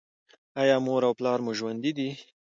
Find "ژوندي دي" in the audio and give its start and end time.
1.59-2.09